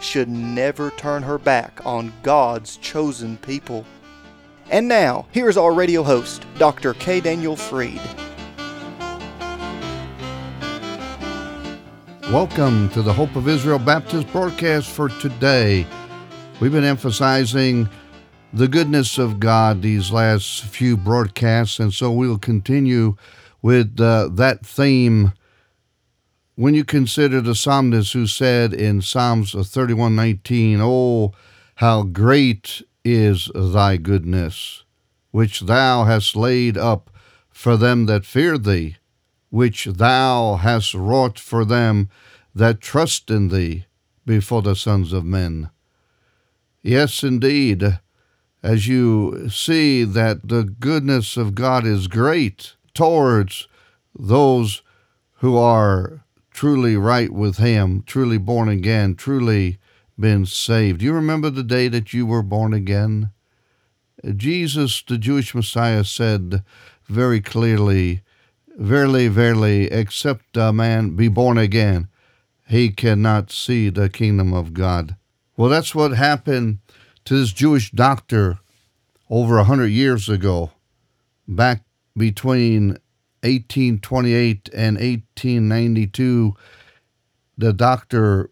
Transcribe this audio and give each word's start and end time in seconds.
should 0.00 0.28
never 0.28 0.90
turn 0.92 1.22
her 1.22 1.38
back 1.38 1.80
on 1.84 2.12
God's 2.22 2.76
chosen 2.78 3.36
people. 3.38 3.84
And 4.70 4.88
now, 4.88 5.26
here's 5.30 5.56
our 5.56 5.72
radio 5.72 6.02
host, 6.02 6.44
Dr. 6.58 6.94
K. 6.94 7.20
Daniel 7.20 7.56
Freed. 7.56 8.00
Welcome 12.32 12.88
to 12.90 13.02
the 13.02 13.12
Hope 13.12 13.36
of 13.36 13.46
Israel 13.46 13.78
Baptist 13.78 14.26
broadcast 14.32 14.90
for 14.90 15.08
today. 15.08 15.86
We've 16.58 16.72
been 16.72 16.82
emphasizing 16.82 17.88
the 18.52 18.66
goodness 18.66 19.18
of 19.18 19.38
God 19.38 19.82
these 19.82 20.10
last 20.10 20.64
few 20.64 20.96
broadcasts, 20.96 21.78
and 21.78 21.94
so 21.94 22.10
we'll 22.10 22.38
continue 22.38 23.16
with 23.62 24.00
uh, 24.00 24.28
that 24.32 24.66
theme 24.66 25.32
when 26.56 26.74
you 26.74 26.84
consider 26.84 27.42
the 27.42 27.54
psalmist 27.54 28.14
who 28.14 28.26
said 28.26 28.72
in 28.72 29.02
Psalms 29.02 29.52
31:19, 29.52 30.80
"Oh, 30.80 31.32
how 31.76 32.02
great 32.02 32.82
is 33.04 33.50
thy 33.54 33.98
goodness, 33.98 34.82
which 35.32 35.60
thou 35.60 36.04
hast 36.04 36.34
laid 36.34 36.78
up 36.78 37.10
for 37.50 37.76
them 37.76 38.06
that 38.06 38.24
fear 38.24 38.56
thee, 38.56 38.96
which 39.50 39.84
thou 39.84 40.56
hast 40.56 40.94
wrought 40.94 41.38
for 41.38 41.66
them 41.66 42.08
that 42.54 42.80
trust 42.80 43.30
in 43.30 43.48
thee 43.48 43.84
before 44.24 44.62
the 44.62 44.74
sons 44.74 45.12
of 45.12 45.26
men." 45.26 45.68
Yes, 46.82 47.22
indeed, 47.22 47.98
as 48.62 48.88
you 48.88 49.50
see 49.50 50.04
that 50.04 50.48
the 50.48 50.64
goodness 50.64 51.36
of 51.36 51.54
God 51.54 51.84
is 51.84 52.08
great 52.08 52.76
towards 52.94 53.68
those 54.18 54.80
who 55.40 55.58
are 55.58 56.22
truly 56.56 56.96
right 56.96 57.30
with 57.30 57.58
Him, 57.58 58.02
truly 58.06 58.38
born 58.38 58.70
again, 58.70 59.14
truly 59.14 59.78
been 60.18 60.46
saved. 60.46 61.00
Do 61.00 61.04
you 61.04 61.12
remember 61.12 61.50
the 61.50 61.62
day 61.62 61.88
that 61.88 62.14
you 62.14 62.24
were 62.24 62.42
born 62.42 62.72
again? 62.72 63.30
Jesus, 64.34 65.02
the 65.06 65.18
Jewish 65.18 65.54
Messiah, 65.54 66.02
said 66.02 66.64
very 67.06 67.42
clearly, 67.42 68.22
Verily, 68.78 69.28
verily, 69.28 69.84
except 69.90 70.56
a 70.56 70.72
man 70.72 71.16
be 71.16 71.28
born 71.28 71.56
again, 71.56 72.08
he 72.66 72.90
cannot 72.90 73.50
see 73.50 73.88
the 73.88 74.08
kingdom 74.08 74.52
of 74.52 74.74
God. 74.74 75.16
Well, 75.56 75.70
that's 75.70 75.94
what 75.94 76.12
happened 76.12 76.78
to 77.24 77.38
this 77.38 77.52
Jewish 77.52 77.90
doctor 77.90 78.58
over 79.30 79.58
a 79.58 79.64
hundred 79.64 79.88
years 79.88 80.28
ago, 80.28 80.72
back 81.46 81.84
between 82.16 82.98
1828 83.42 84.70
and 84.72 84.96
1892, 84.96 86.54
the 87.56 87.72
doctor 87.72 88.50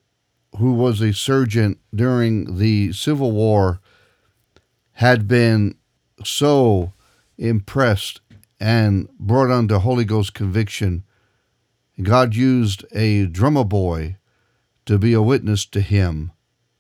who 0.59 0.73
was 0.73 1.01
a 1.01 1.13
surgeon 1.13 1.79
during 1.95 2.59
the 2.59 2.93
Civil 2.93 3.33
War 3.33 3.81
had 4.93 5.27
been 5.27 5.77
so 6.25 6.93
impressed 7.37 8.21
and 8.61 9.09
brought 9.19 9.51
under 9.51 9.79
Holy 9.79 10.05
Ghost 10.05 10.35
conviction. 10.35 11.05
God 12.01 12.35
used 12.35 12.85
a 12.93 13.27
drummer 13.27 13.65
boy 13.65 14.17
to 14.87 14.99
be 14.99 15.13
a 15.13 15.23
witness 15.23 15.67
to 15.67 15.81
him. 15.81 16.33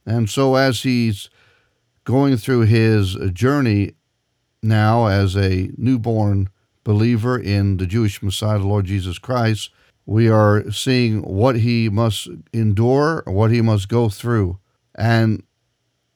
And 0.06 0.28
so, 0.28 0.54
as 0.54 0.82
he's 0.82 1.30
going 2.04 2.36
through 2.36 2.62
his 2.62 3.16
journey 3.32 3.94
now 4.62 5.06
as 5.06 5.36
a 5.36 5.70
newborn 5.76 6.48
believer 6.84 7.38
in 7.38 7.78
the 7.78 7.86
Jewish 7.86 8.22
Messiah, 8.22 8.58
the 8.58 8.66
Lord 8.66 8.84
Jesus 8.84 9.18
Christ, 9.18 9.70
we 10.06 10.28
are 10.28 10.70
seeing 10.70 11.22
what 11.22 11.56
he 11.56 11.88
must 11.88 12.28
endure, 12.52 13.22
what 13.26 13.50
he 13.50 13.62
must 13.62 13.88
go 13.88 14.08
through. 14.08 14.58
And 14.94 15.42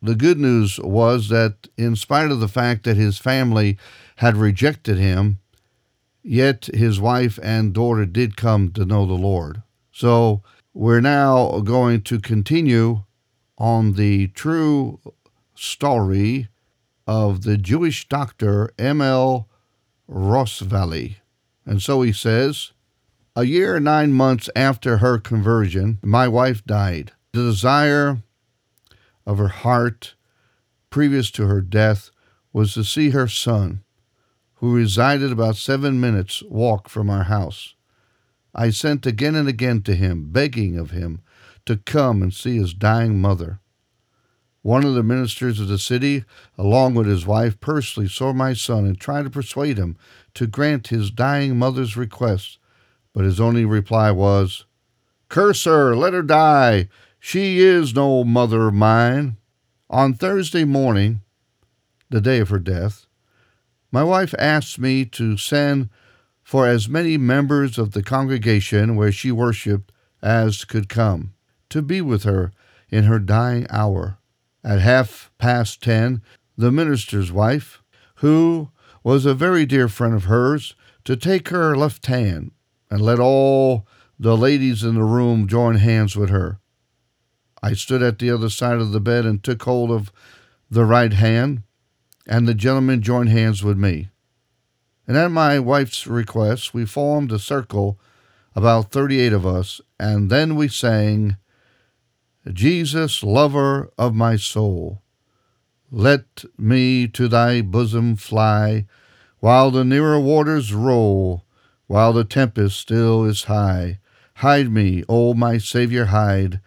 the 0.00 0.14
good 0.14 0.38
news 0.38 0.78
was 0.78 1.28
that, 1.30 1.68
in 1.76 1.96
spite 1.96 2.30
of 2.30 2.40
the 2.40 2.48
fact 2.48 2.84
that 2.84 2.96
his 2.96 3.18
family 3.18 3.78
had 4.16 4.36
rejected 4.36 4.98
him, 4.98 5.38
yet 6.22 6.66
his 6.66 7.00
wife 7.00 7.38
and 7.42 7.72
daughter 7.72 8.04
did 8.04 8.36
come 8.36 8.70
to 8.72 8.84
know 8.84 9.06
the 9.06 9.14
Lord. 9.14 9.62
So 9.90 10.42
we're 10.74 11.00
now 11.00 11.60
going 11.60 12.02
to 12.02 12.20
continue 12.20 13.04
on 13.56 13.94
the 13.94 14.28
true 14.28 15.00
story 15.54 16.48
of 17.06 17.42
the 17.42 17.56
Jewish 17.56 18.06
doctor 18.06 18.70
M.L. 18.78 19.47
Rosvally. 20.08 21.16
And 21.66 21.82
so 21.82 22.02
he 22.02 22.12
says, 22.12 22.72
A 23.36 23.44
year 23.44 23.78
nine 23.78 24.12
months 24.12 24.48
after 24.56 24.98
her 24.98 25.18
conversion, 25.18 25.98
my 26.02 26.26
wife 26.26 26.64
died. 26.64 27.12
The 27.32 27.42
desire 27.42 28.22
of 29.26 29.38
her 29.38 29.48
heart, 29.48 30.14
previous 30.90 31.30
to 31.32 31.46
her 31.46 31.60
death, 31.60 32.10
was 32.52 32.74
to 32.74 32.84
see 32.84 33.10
her 33.10 33.28
son, 33.28 33.84
who 34.54 34.74
resided 34.74 35.30
about 35.30 35.56
seven 35.56 36.00
minutes' 36.00 36.42
walk 36.44 36.88
from 36.88 37.10
our 37.10 37.24
house. 37.24 37.74
I 38.54 38.70
sent 38.70 39.06
again 39.06 39.34
and 39.34 39.46
again 39.46 39.82
to 39.82 39.94
him, 39.94 40.30
begging 40.32 40.78
of 40.78 40.90
him 40.90 41.20
to 41.66 41.76
come 41.76 42.22
and 42.22 42.32
see 42.32 42.56
his 42.56 42.72
dying 42.72 43.20
mother. 43.20 43.60
One 44.62 44.84
of 44.84 44.94
the 44.94 45.02
ministers 45.02 45.60
of 45.60 45.68
the 45.68 45.78
city, 45.78 46.24
along 46.56 46.94
with 46.94 47.06
his 47.06 47.26
wife, 47.26 47.60
personally 47.60 48.08
saw 48.08 48.32
my 48.32 48.54
son 48.54 48.84
and 48.84 48.98
tried 48.98 49.22
to 49.24 49.30
persuade 49.30 49.78
him 49.78 49.96
to 50.34 50.46
grant 50.46 50.88
his 50.88 51.10
dying 51.10 51.58
mother's 51.58 51.96
request, 51.96 52.58
but 53.12 53.24
his 53.24 53.40
only 53.40 53.64
reply 53.64 54.10
was, 54.10 54.64
Curse 55.28 55.64
her, 55.64 55.94
let 55.94 56.12
her 56.12 56.22
die. 56.22 56.88
She 57.20 57.60
is 57.60 57.94
no 57.94 58.24
mother 58.24 58.68
of 58.68 58.74
mine. 58.74 59.36
On 59.90 60.12
Thursday 60.12 60.64
morning, 60.64 61.22
the 62.10 62.20
day 62.20 62.40
of 62.40 62.48
her 62.48 62.58
death, 62.58 63.06
my 63.90 64.02
wife 64.02 64.34
asked 64.38 64.78
me 64.78 65.04
to 65.06 65.36
send 65.36 65.88
for 66.42 66.66
as 66.66 66.88
many 66.88 67.16
members 67.16 67.78
of 67.78 67.92
the 67.92 68.02
congregation 68.02 68.96
where 68.96 69.12
she 69.12 69.30
worshiped 69.30 69.92
as 70.22 70.64
could 70.64 70.88
come, 70.88 71.34
to 71.70 71.80
be 71.80 72.00
with 72.00 72.24
her 72.24 72.52
in 72.90 73.04
her 73.04 73.18
dying 73.18 73.66
hour. 73.70 74.17
At 74.68 74.80
half 74.80 75.30
past 75.38 75.82
ten, 75.82 76.20
the 76.58 76.70
minister's 76.70 77.32
wife, 77.32 77.82
who 78.16 78.68
was 79.02 79.24
a 79.24 79.32
very 79.32 79.64
dear 79.64 79.88
friend 79.88 80.12
of 80.12 80.24
hers, 80.24 80.74
to 81.04 81.16
take 81.16 81.48
her 81.48 81.74
left 81.74 82.04
hand 82.04 82.50
and 82.90 83.00
let 83.00 83.18
all 83.18 83.86
the 84.18 84.36
ladies 84.36 84.84
in 84.84 84.94
the 84.94 85.04
room 85.04 85.48
join 85.48 85.76
hands 85.76 86.16
with 86.16 86.28
her. 86.28 86.60
I 87.62 87.72
stood 87.72 88.02
at 88.02 88.18
the 88.18 88.30
other 88.30 88.50
side 88.50 88.76
of 88.76 88.92
the 88.92 89.00
bed 89.00 89.24
and 89.24 89.42
took 89.42 89.62
hold 89.62 89.90
of 89.90 90.12
the 90.70 90.84
right 90.84 91.14
hand, 91.14 91.62
and 92.26 92.46
the 92.46 92.52
gentleman 92.52 93.00
joined 93.00 93.30
hands 93.30 93.64
with 93.64 93.78
me. 93.78 94.10
And 95.06 95.16
at 95.16 95.30
my 95.30 95.58
wife's 95.58 96.06
request, 96.06 96.74
we 96.74 96.84
formed 96.84 97.32
a 97.32 97.38
circle, 97.38 97.98
about 98.54 98.90
38 98.90 99.32
of 99.32 99.46
us, 99.46 99.80
and 99.98 100.28
then 100.28 100.56
we 100.56 100.68
sang, 100.68 101.38
Jesus, 102.52 103.22
lover 103.22 103.90
of 103.98 104.14
my 104.14 104.36
soul, 104.36 105.02
let 105.90 106.44
me 106.58 107.08
to 107.08 107.28
thy 107.28 107.62
bosom 107.62 108.16
fly, 108.16 108.86
while 109.40 109.70
the 109.70 109.84
nearer 109.84 110.20
waters 110.20 110.72
roll, 110.72 111.44
while 111.86 112.12
the 112.12 112.24
tempest 112.24 112.78
still 112.78 113.24
is 113.24 113.44
high. 113.44 113.98
Hide 114.36 114.70
me, 114.70 115.02
O 115.08 115.34
my 115.34 115.58
Saviour, 115.58 116.06
hide, 116.06 116.60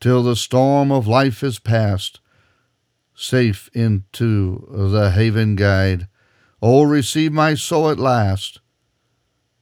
till 0.00 0.22
the 0.22 0.36
storm 0.36 0.92
of 0.92 1.06
life 1.06 1.42
is 1.42 1.58
past, 1.58 2.20
safe 3.14 3.68
into 3.72 4.66
the 4.70 5.10
haven 5.10 5.56
guide. 5.56 6.08
O 6.62 6.82
receive 6.82 7.32
my 7.32 7.54
soul 7.54 7.90
at 7.90 7.98
last. 7.98 8.60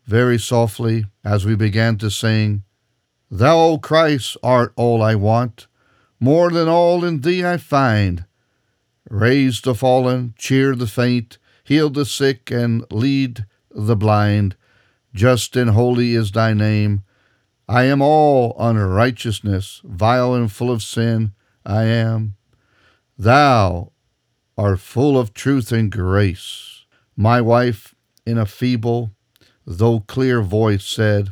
Very 0.06 0.38
softly, 0.38 1.06
as 1.24 1.44
we 1.44 1.54
began 1.54 1.96
to 1.98 2.10
sing, 2.10 2.64
Thou, 3.30 3.58
O 3.58 3.78
Christ, 3.78 4.36
art 4.42 4.72
all 4.76 5.02
I 5.02 5.14
want, 5.14 5.66
more 6.18 6.50
than 6.50 6.68
all 6.68 7.04
in 7.04 7.20
Thee 7.20 7.44
I 7.44 7.56
find. 7.58 8.24
Raise 9.10 9.60
the 9.60 9.74
fallen, 9.74 10.34
cheer 10.38 10.74
the 10.74 10.86
faint, 10.86 11.38
heal 11.64 11.90
the 11.90 12.06
sick, 12.06 12.50
and 12.50 12.84
lead 12.90 13.44
the 13.70 13.96
blind. 13.96 14.56
Just 15.14 15.56
and 15.56 15.70
holy 15.70 16.14
is 16.14 16.32
Thy 16.32 16.54
name. 16.54 17.02
I 17.68 17.84
am 17.84 18.00
all 18.00 18.56
unrighteousness, 18.58 19.82
vile 19.84 20.34
and 20.34 20.50
full 20.50 20.70
of 20.70 20.82
sin, 20.82 21.32
I 21.66 21.84
am. 21.84 22.36
Thou, 23.18 23.92
art 24.56 24.80
full 24.80 25.18
of 25.18 25.34
truth 25.34 25.70
and 25.70 25.92
grace. 25.92 26.86
My 27.14 27.42
wife, 27.42 27.94
in 28.24 28.38
a 28.38 28.46
feeble, 28.46 29.10
though 29.66 30.00
clear 30.00 30.40
voice, 30.40 30.86
said, 30.86 31.30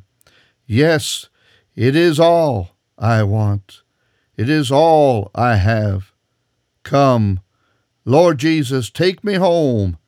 Yes, 0.67 1.29
it 1.77 1.95
is 1.95 2.19
all 2.19 2.71
I 2.99 3.23
want. 3.23 3.83
It 4.37 4.49
is 4.49 4.73
all 4.73 5.31
I 5.35 5.57
have. 5.57 6.13
Come, 6.83 7.41
Lord 8.05 8.39
Jesus, 8.39 8.91
take 8.91 9.23
me 9.23 9.35
home. 9.35 9.99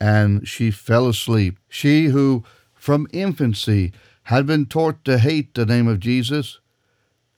And 0.00 0.46
she 0.46 0.70
fell 0.70 1.08
asleep. 1.08 1.58
She 1.68 2.06
who 2.06 2.44
from 2.74 3.08
infancy 3.12 3.92
had 4.24 4.46
been 4.46 4.66
taught 4.66 5.04
to 5.06 5.18
hate 5.18 5.54
the 5.54 5.66
name 5.66 5.88
of 5.88 6.00
Jesus, 6.00 6.60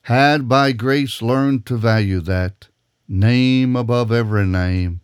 had 0.03 0.49
by 0.49 0.73
grace 0.73 1.23
learned 1.23 1.65
to 1.67 1.77
value 1.77 2.21
that 2.21 2.69
name 3.09 3.77
above 3.77 4.13
every 4.13 4.47
name, 4.47 5.01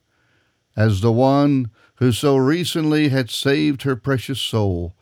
as 0.76 1.00
the 1.00 1.12
one 1.12 1.70
who 1.96 2.12
so 2.12 2.36
recently 2.36 3.08
had 3.08 3.30
saved 3.30 3.82
her 3.82 3.96
precious 3.96 4.40
soul, 4.40 4.94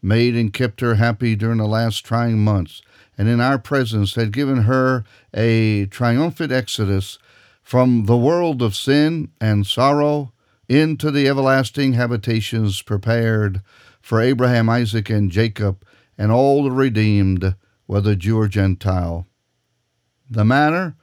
made 0.00 0.34
and 0.34 0.52
kept 0.52 0.80
her 0.80 0.94
happy 0.94 1.34
during 1.34 1.58
the 1.58 1.66
last 1.66 2.04
trying 2.04 2.38
months, 2.38 2.82
and 3.18 3.28
in 3.28 3.40
our 3.40 3.58
presence 3.58 4.14
had 4.14 4.32
given 4.32 4.62
her 4.62 5.04
a 5.34 5.86
triumphant 5.86 6.52
exodus 6.52 7.18
from 7.62 8.04
the 8.06 8.16
world 8.16 8.62
of 8.62 8.76
sin 8.76 9.30
and 9.40 9.66
sorrow 9.66 10.32
into 10.68 11.10
the 11.10 11.28
everlasting 11.28 11.94
habitations 11.94 12.82
prepared 12.82 13.60
for 14.00 14.20
Abraham, 14.20 14.68
Isaac, 14.68 15.10
and 15.10 15.30
Jacob, 15.30 15.84
and 16.18 16.30
all 16.30 16.64
the 16.64 16.70
redeemed, 16.70 17.54
whether 17.86 18.14
Jew 18.14 18.38
or 18.38 18.48
Gentile. 18.48 19.26
The 20.30 20.44
manner 20.44 20.96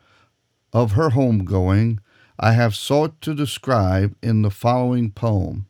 of 0.71 0.93
her 0.93 1.09
homegoing 1.09 1.99
I 2.39 2.53
have 2.53 2.75
sought 2.75 3.21
to 3.21 3.35
describe 3.35 4.15
in 4.21 4.41
the 4.41 4.49
following 4.49 5.11
poem. 5.11 5.67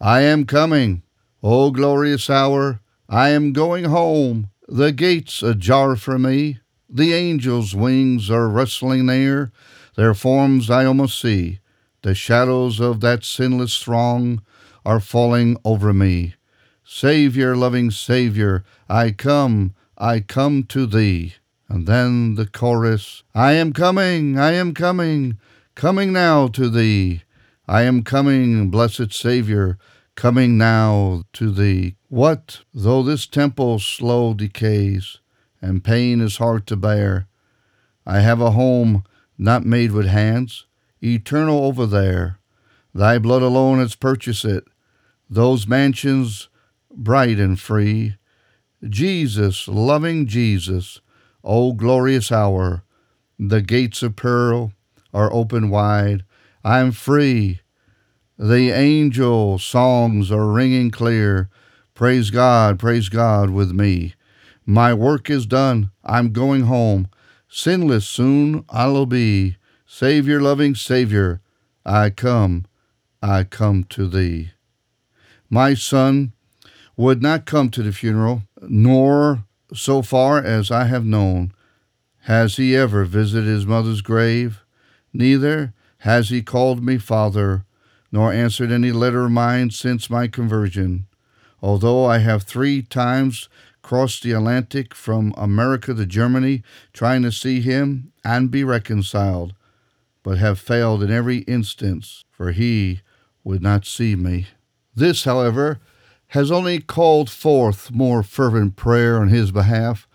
I 0.00 0.22
am 0.22 0.44
coming, 0.46 1.02
O 1.42 1.70
glorious 1.70 2.28
hour, 2.28 2.80
I 3.08 3.30
am 3.30 3.52
going 3.52 3.84
home, 3.84 4.50
the 4.70 4.92
gates 4.92 5.42
ajar 5.42 5.96
for 5.96 6.18
me, 6.18 6.60
the 6.88 7.12
angels' 7.12 7.74
wings 7.74 8.30
are 8.30 8.48
rustling 8.48 9.06
near, 9.06 9.50
their 9.96 10.14
forms 10.14 10.70
I 10.70 10.84
almost 10.84 11.20
see, 11.20 11.58
the 12.02 12.14
shadows 12.14 12.80
of 12.80 13.00
that 13.00 13.24
sinless 13.24 13.78
throng 13.78 14.42
are 14.84 15.00
falling 15.00 15.56
over 15.64 15.92
me. 15.92 16.34
Savior, 16.84 17.56
loving 17.56 17.90
Savior, 17.90 18.64
I 18.88 19.10
come, 19.10 19.74
I 19.98 20.20
come 20.20 20.62
to 20.64 20.86
thee. 20.86 21.34
And 21.68 21.86
then 21.86 22.34
the 22.34 22.46
chorus 22.46 23.22
I 23.34 23.52
am 23.52 23.72
coming, 23.72 24.38
I 24.38 24.52
am 24.52 24.74
coming, 24.74 25.38
coming 25.74 26.12
now 26.12 26.48
to 26.48 26.68
thee. 26.68 27.22
I 27.68 27.82
am 27.82 28.02
coming, 28.02 28.70
blessed 28.70 29.12
Savior, 29.12 29.78
coming 30.16 30.58
now 30.58 31.22
to 31.34 31.50
thee. 31.50 31.96
What 32.10 32.62
though 32.74 33.04
this 33.04 33.28
temple 33.28 33.78
slow 33.78 34.34
decays, 34.34 35.18
and 35.62 35.84
pain 35.84 36.20
is 36.20 36.38
hard 36.38 36.66
to 36.66 36.76
bear? 36.76 37.28
I 38.04 38.18
have 38.18 38.40
a 38.40 38.50
home 38.50 39.04
not 39.38 39.64
made 39.64 39.92
with 39.92 40.06
hands, 40.06 40.66
eternal 41.00 41.64
over 41.64 41.86
there. 41.86 42.40
Thy 42.92 43.20
blood 43.20 43.42
alone 43.42 43.78
has 43.78 43.94
purchased 43.94 44.44
it, 44.44 44.64
those 45.30 45.68
mansions 45.68 46.48
bright 46.90 47.38
and 47.38 47.60
free. 47.60 48.16
Jesus, 48.82 49.68
loving 49.68 50.26
Jesus, 50.26 51.00
O 51.44 51.72
glorious 51.72 52.32
hour, 52.32 52.82
the 53.38 53.62
gates 53.62 54.02
of 54.02 54.16
pearl 54.16 54.72
are 55.14 55.32
open 55.32 55.70
wide. 55.70 56.24
I 56.64 56.80
am 56.80 56.90
free. 56.90 57.60
The 58.36 58.72
angel 58.72 59.60
songs 59.60 60.32
are 60.32 60.50
ringing 60.50 60.90
clear. 60.90 61.48
Praise 62.00 62.30
God, 62.30 62.78
praise 62.78 63.10
God 63.10 63.50
with 63.50 63.72
me. 63.72 64.14
My 64.64 64.94
work 64.94 65.28
is 65.28 65.44
done. 65.44 65.90
I'm 66.02 66.32
going 66.32 66.62
home. 66.62 67.10
Sinless 67.46 68.08
soon 68.08 68.64
I'll 68.70 69.04
be. 69.04 69.58
Savior, 69.84 70.40
loving 70.40 70.74
Savior, 70.74 71.42
I 71.84 72.08
come, 72.08 72.64
I 73.22 73.44
come 73.44 73.84
to 73.90 74.08
thee. 74.08 74.52
My 75.50 75.74
son 75.74 76.32
would 76.96 77.20
not 77.20 77.44
come 77.44 77.68
to 77.68 77.82
the 77.82 77.92
funeral, 77.92 78.44
nor, 78.62 79.44
so 79.74 80.00
far 80.00 80.38
as 80.38 80.70
I 80.70 80.84
have 80.84 81.04
known, 81.04 81.52
has 82.20 82.56
he 82.56 82.74
ever 82.74 83.04
visited 83.04 83.46
his 83.46 83.66
mother's 83.66 84.00
grave. 84.00 84.64
Neither 85.12 85.74
has 85.98 86.30
he 86.30 86.40
called 86.40 86.82
me 86.82 86.96
father, 86.96 87.66
nor 88.10 88.32
answered 88.32 88.72
any 88.72 88.90
letter 88.90 89.26
of 89.26 89.32
mine 89.32 89.68
since 89.68 90.08
my 90.08 90.28
conversion. 90.28 91.06
Although 91.62 92.06
I 92.06 92.18
have 92.18 92.42
three 92.42 92.82
times 92.82 93.48
crossed 93.82 94.22
the 94.22 94.32
Atlantic 94.32 94.94
from 94.94 95.34
America 95.36 95.94
to 95.94 96.06
Germany 96.06 96.62
trying 96.92 97.22
to 97.22 97.32
see 97.32 97.60
him 97.60 98.12
and 98.24 98.50
be 98.50 98.64
reconciled, 98.64 99.54
but 100.22 100.38
have 100.38 100.58
failed 100.58 101.02
in 101.02 101.10
every 101.10 101.38
instance, 101.38 102.24
for 102.30 102.52
he 102.52 103.00
would 103.42 103.62
not 103.62 103.86
see 103.86 104.16
me. 104.16 104.46
This, 104.94 105.24
however, 105.24 105.80
has 106.28 106.50
only 106.50 106.80
called 106.80 107.28
forth 107.28 107.90
more 107.90 108.22
fervent 108.22 108.76
prayer 108.76 109.20
on 109.20 109.28
his 109.28 109.50
behalf, 109.50 110.06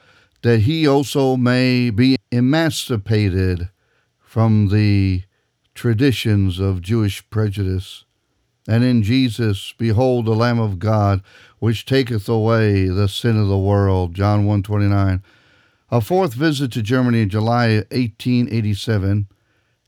that 0.43 0.61
he 0.61 0.87
also 0.87 1.35
may 1.35 1.89
be 1.89 2.17
emancipated 2.31 3.69
from 4.19 4.69
the 4.69 5.23
traditions 5.73 6.59
of 6.59 6.81
Jewish 6.81 7.27
prejudice. 7.29 8.04
And 8.67 8.83
in 8.83 9.03
Jesus, 9.03 9.73
behold 9.77 10.25
the 10.25 10.35
Lamb 10.35 10.59
of 10.59 10.79
God, 10.79 11.21
which 11.59 11.85
taketh 11.85 12.27
away 12.27 12.85
the 12.87 13.07
sin 13.07 13.39
of 13.39 13.47
the 13.47 13.57
world. 13.57 14.13
John 14.15 14.45
129. 14.45 15.21
A 15.91 16.01
fourth 16.01 16.33
visit 16.33 16.71
to 16.71 16.81
Germany 16.81 17.21
in 17.21 17.29
July 17.29 17.75
1887 17.91 19.27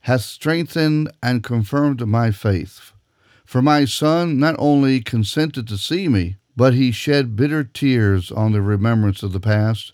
hath 0.01 0.21
strengthened 0.21 1.11
and 1.21 1.43
confirmed 1.43 2.05
my 2.07 2.31
faith. 2.31 2.93
For 3.45 3.61
my 3.61 3.85
son 3.85 4.37
not 4.37 4.55
only 4.59 5.01
consented 5.01 5.67
to 5.67 5.77
see 5.77 6.07
me, 6.07 6.37
but 6.55 6.73
he 6.73 6.91
shed 6.91 7.35
bitter 7.35 7.63
tears 7.63 8.31
on 8.31 8.51
the 8.51 8.61
remembrance 8.61 9.23
of 9.23 9.33
the 9.33 9.39
past, 9.39 9.93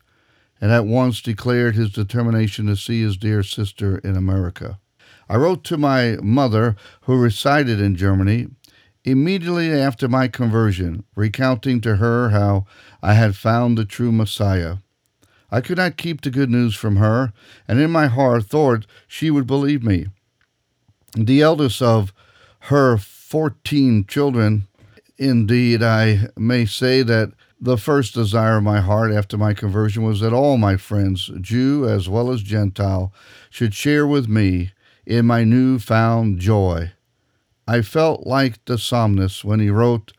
and 0.60 0.72
at 0.72 0.86
once 0.86 1.22
declared 1.22 1.76
his 1.76 1.92
determination 1.92 2.68
to 2.68 2.76
see 2.76 3.02
his 3.02 3.18
dear 3.18 3.44
sister 3.44 3.98
in 4.00 4.16
America. 4.16 4.80
I 5.30 5.38
wrote 5.38 5.64
to 5.66 5.78
my 5.78 6.18
mother, 6.22 6.76
who 7.02 7.20
resided 7.20 7.80
in 7.80 7.96
Germany, 7.96 8.48
immediately 9.04 9.72
after 9.72 10.08
my 10.08 10.28
conversion, 10.28 11.04
recounting 11.16 11.82
to 11.82 11.98
her 11.98 12.30
how 12.30 12.66
I 13.02 13.14
had 13.14 13.36
found 13.36 13.78
the 13.78 13.86
true 13.86 14.12
Messiah. 14.12 14.78
I 15.52 15.62
could 15.62 15.78
not 15.78 15.98
keep 15.98 16.22
the 16.22 16.32
good 16.32 16.50
news 16.50 16.76
from 16.76 16.96
her, 16.96 17.32
and 17.68 17.80
in 17.80 17.92
my 17.92 18.08
heart 18.08 18.46
thought 18.46 18.88
she 19.08 19.30
would 19.30 19.46
believe 19.46 19.84
me. 19.84 20.08
The 21.16 21.42
eldest 21.42 21.82
of 21.82 22.12
her 22.62 22.98
fourteen 22.98 24.06
children, 24.06 24.68
indeed, 25.18 25.84
I 25.84 26.30
may 26.36 26.66
say 26.66 27.04
that 27.04 27.34
the 27.62 27.78
first 27.78 28.14
desire 28.14 28.58
of 28.58 28.64
my 28.64 28.82
heart 28.82 29.12
after 29.12 29.38
my 29.38 29.54
conversion 29.54 30.04
was 30.04 30.22
that 30.22 30.34
all 30.34 30.58
my 30.58 30.76
friends, 30.76 31.30
Jew 31.40 31.88
as 31.88 32.10
well 32.10 32.32
as 32.32 32.42
Gentile, 32.42 33.14
should 33.50 33.74
share 33.74 34.08
with 34.08 34.28
me 34.28 34.72
in 35.06 35.26
my 35.26 35.44
new 35.44 35.78
found 35.78 36.40
joy. 36.40 36.92
I 37.68 37.82
felt 37.82 38.28
like 38.28 38.64
the 38.66 38.78
psalmist 38.78 39.46
when 39.46 39.60
he 39.60 39.70
wrote, 39.70 40.14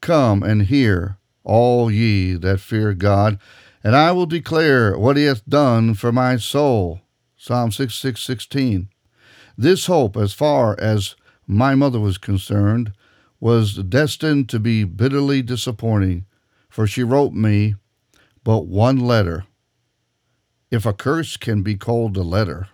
Come 0.00 0.42
and 0.42 0.62
hear, 0.62 1.18
all 1.44 1.90
ye 1.90 2.34
that 2.34 2.60
fear 2.60 2.94
God, 2.94 3.38
and 3.84 3.94
I 3.94 4.12
will 4.12 4.26
declare 4.26 4.96
what 4.98 5.16
he 5.16 5.24
hath 5.24 5.44
done 5.48 5.94
for 5.94 6.12
my 6.12 6.36
soul. 6.36 7.00
Psalm 7.36 7.70
66:16. 7.70 8.88
This 9.58 9.86
hope, 9.86 10.16
as 10.16 10.32
far 10.32 10.78
as 10.78 11.16
my 11.46 11.74
mother 11.74 12.00
was 12.00 12.16
concerned, 12.16 12.92
was 13.40 13.74
destined 13.74 14.48
to 14.48 14.60
be 14.60 14.84
bitterly 14.84 15.42
disappointing, 15.42 16.24
for 16.70 16.86
she 16.86 17.02
wrote 17.02 17.32
me 17.32 17.74
but 18.44 18.66
one 18.66 18.98
letter. 18.98 19.44
If 20.70 20.86
a 20.86 20.92
curse 20.92 21.36
can 21.36 21.62
be 21.62 21.74
called 21.74 22.16
a 22.16 22.22
letter. 22.22 22.68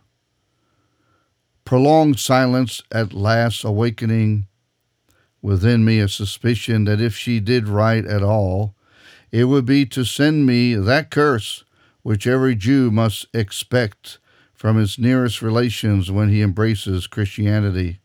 Prolonged 1.69 2.19
silence 2.19 2.81
at 2.91 3.13
last 3.13 3.63
awakening 3.63 4.47
within 5.43 5.85
me 5.85 6.01
a 6.01 6.09
suspicion 6.09 6.85
that 6.85 6.99
if 6.99 7.15
she 7.15 7.41
did 7.41 7.69
write 7.69 8.07
at 8.07 8.23
all, 8.23 8.75
it 9.31 9.45
would 9.45 9.67
be 9.67 9.85
to 9.85 10.03
send 10.03 10.47
me 10.47 10.75
that 10.75 11.11
curse 11.11 11.65
which 12.01 12.27
every 12.27 12.55
Jew 12.55 12.91
must 12.91 13.27
expect 13.35 14.19
from 14.55 14.79
his 14.79 14.99
nearest 14.99 15.43
relations 15.43 16.11
when 16.11 16.31
he 16.31 16.41
embraces 16.41 17.07
Christianity. 17.07 18.01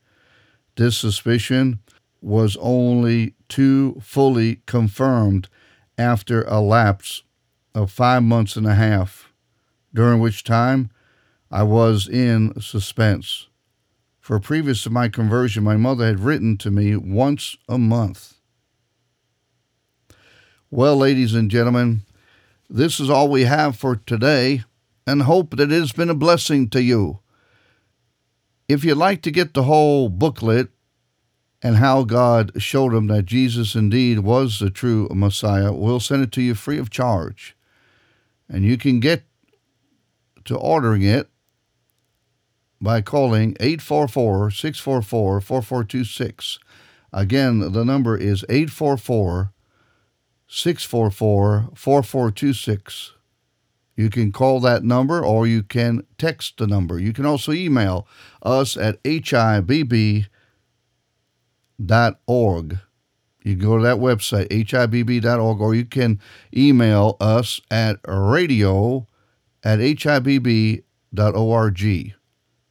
This 0.75 0.98
suspicion 0.98 1.79
was 2.22 2.58
only 2.60 3.34
too 3.48 3.98
fully 4.01 4.58
confirmed 4.65 5.48
after 5.98 6.41
a 6.41 6.60
lapse 6.60 7.24
of 7.74 7.91
five 7.91 8.24
months 8.24 8.58
and 8.58 8.67
a 8.67 8.75
half, 8.75 9.32
during 9.93 10.20
which 10.20 10.43
time 10.43 10.89
I 11.50 11.63
was 11.63 12.10
in 12.10 12.60
suspense. 12.60 13.48
For 14.24 14.39
previous 14.39 14.82
to 14.84 14.89
my 14.89 15.10
conversion, 15.10 15.65
my 15.65 15.75
mother 15.75 16.06
had 16.06 16.22
written 16.22 16.58
to 16.60 16.72
me 16.72 16.96
once 16.96 17.58
a 17.68 17.77
month. 17.77 18.36
Well, 20.72 20.96
ladies 20.96 21.34
and 21.34 21.51
gentlemen, 21.51 22.03
this 22.70 23.01
is 23.01 23.10
all 23.10 23.27
we 23.27 23.44
have 23.44 23.75
for 23.75 23.98
today, 23.98 24.63
and 25.06 25.24
hope 25.24 25.58
that 25.58 25.70
it 25.70 25.77
has 25.77 25.92
been 25.92 26.10
a 26.10 26.15
blessing 26.15 26.70
to 26.70 26.82
you. 26.82 27.20
If 28.70 28.86
you'd 28.86 28.96
like 28.96 29.22
to 29.24 29.30
get 29.30 29.53
the 29.53 29.63
whole 29.63 30.08
booklet 30.08 30.70
and 31.62 31.75
how 31.75 32.06
God 32.06 32.53
showed 32.63 32.94
him 32.94 33.08
that 33.08 33.25
Jesus 33.25 33.75
indeed 33.75 34.20
was 34.20 34.60
the 34.60 34.70
true 34.70 35.10
Messiah, 35.13 35.74
we'll 35.74 36.00
send 36.00 36.24
it 36.24 36.32
to 36.32 36.42
you 36.42 36.56
free 36.56 36.80
of 36.80 36.89
charge. 36.89 37.58
And 38.48 38.63
you 38.63 38.77
can 38.77 39.01
get 39.01 39.24
to 40.46 40.56
ordering 40.56 41.01
it 41.01 41.27
by 42.84 43.02
calling 43.02 43.56
844 43.62 44.52
644 44.52 45.42
4426. 45.42 46.60
Again, 47.13 47.72
the 47.72 47.86
number 47.86 48.18
is 48.18 48.44
844 48.50 49.54
644 50.48 51.70
4426. 51.74 53.13
You 53.96 54.10
can 54.10 54.32
call 54.32 54.60
that 54.60 54.84
number 54.84 55.24
or 55.24 55.48
you 55.48 55.63
can 55.63 56.06
text 56.18 56.58
the 56.58 56.68
number. 56.68 57.00
You 57.00 57.13
can 57.13 57.25
also 57.25 57.54
email 57.54 58.06
us 58.42 58.75
at 58.75 59.02
hibb.org. 59.04 60.28
You 63.46 63.56
can 63.56 63.66
go 63.66 63.78
to 63.78 63.84
that 63.84 63.98
website, 63.98 64.48
hibb.org, 64.50 65.62
or 65.62 65.75
you 65.75 65.86
can 65.86 66.20
email 66.56 67.18
us 67.22 67.62
at 67.70 67.98
radio 68.06 69.08
at 69.63 69.80
hibb.org. 69.80 70.84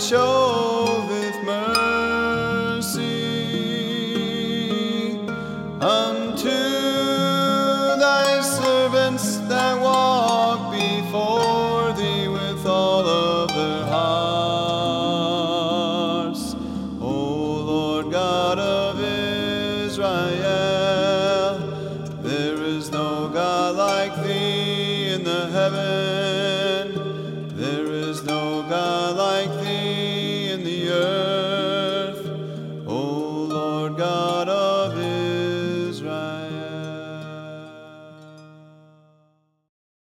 And 0.00 0.79